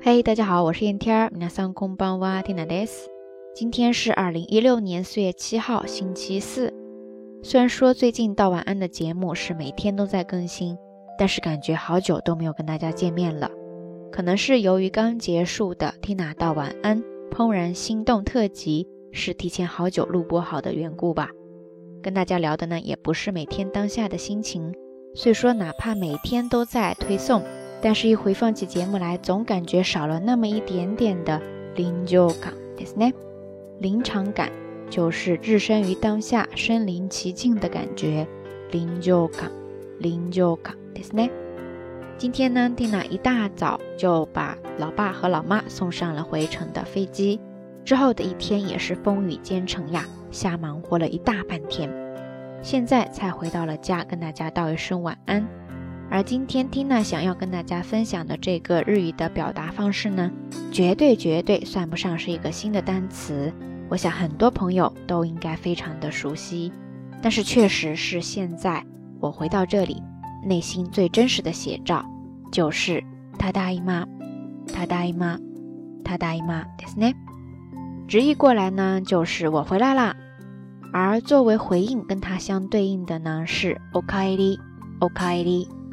[0.00, 1.30] 嘿，大家好，我是燕天儿。
[1.30, 3.08] 皆さんこんばんは、ティナです。
[3.54, 6.72] 今天是二零一六年四月七号，星期四。
[7.42, 10.76] 虽然说最近到晚安的节目是每天都在更新，
[11.18, 13.50] 但是感觉好久都没有跟大家见面了。
[14.10, 21.30] 可能是由于刚结束的 Tina 到晚安怦然心动特辑是提前好久录播好的缘故吧。
[22.02, 24.74] 跟大家聊的呢，也不是每天当下的心情。
[25.14, 27.42] 所以说，哪怕每天都在推送，
[27.81, 31.41] 但是一回放起节目来，总感觉少了那么一点点的
[31.75, 33.13] 临就感，对不对？
[33.79, 34.51] 临场感
[34.89, 38.27] 就是置身于当下、身临其境的感觉。
[38.71, 39.49] 临就感，
[39.97, 41.31] 临就感，对不对？
[42.17, 47.39] 今天呢，蒂娜一大早就把老爸和老妈送上了回程的飞机，
[47.85, 51.89] 之后的一天也是风雨兼程呀，瞎忙活了一大半天。
[52.61, 55.47] 现在才回到了家，跟大家道一声晚安。
[56.11, 60.31] 而今天 Tina 想要跟大家分享的这个日语的表达方式呢，
[60.71, 63.53] 绝对绝对算不上是一个新的单词，
[63.89, 66.73] 我想很多朋友都应该非常的熟悉。
[67.21, 68.83] 但是确实是现在
[69.19, 70.01] 我回到这里，
[70.43, 72.03] 内心最真实的写照
[72.51, 73.03] 就是
[73.37, 74.07] 他大姨妈，
[74.73, 75.37] 他大姨妈，
[76.03, 77.13] 他大姨妈，对不对？
[78.07, 80.15] 直译过来呢，就是我回来啦。
[80.91, 83.79] 而作为回应，跟它相对应的呢是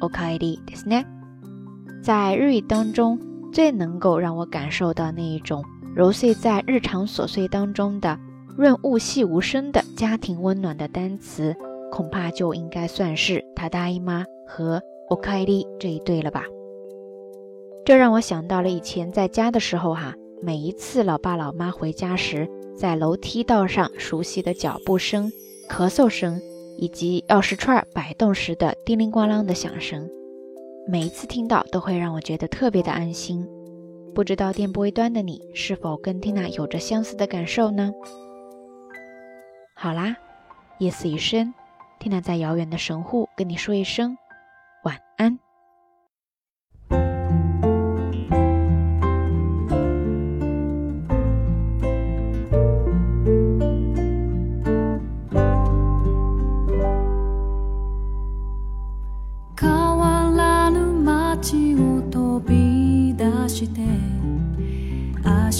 [0.00, 1.04] “okaeri”，“okaeri”，“okaeri” ですね。
[2.02, 3.18] 在日语当中，
[3.52, 5.64] 最能够让我感受到那一种
[5.94, 8.18] 揉碎在日常琐碎当中的
[8.56, 11.54] 润物细无声的家庭温暖的单词，
[11.90, 16.44] 恐怕就应该算是“ただいま”和 “okaeri” 这一对了吧。
[17.84, 22.48] 这让我想到了以前在家的时候哈，每一次老爸老妈回家时。
[22.74, 25.30] 在楼梯道上熟悉的脚步声、
[25.68, 26.40] 咳嗽声，
[26.77, 30.09] 以及钥匙串摆动时的叮铃咣啷的响声，
[30.87, 33.45] 每一次听到都会让我觉得特别的安心。
[34.15, 37.91] 不知道电波一端的你是否跟 Tina 有着相似的感受呢？
[39.75, 40.15] 好啦，
[40.79, 41.53] 夜色已深
[41.99, 44.17] ，Tina 在遥远的神户跟你说一声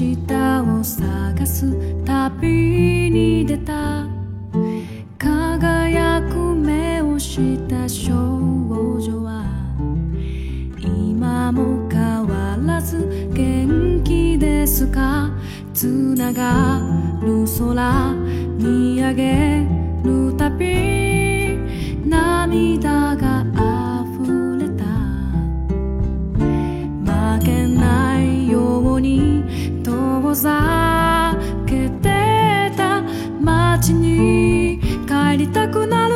[0.00, 1.70] 下を探す
[2.06, 4.08] 旅に出た。
[5.18, 8.14] 輝く目をした少
[8.98, 9.44] 女は
[10.78, 15.30] 今も変わらず元気ですか？
[15.74, 16.80] つなが
[17.22, 18.14] る空
[18.58, 19.66] 見上げ
[20.02, 21.58] るたび
[22.06, 23.09] 涙
[30.30, 31.36] ふざ
[31.66, 33.02] けてた
[33.42, 36.09] 街に帰りたくなる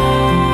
[0.00, 0.49] home.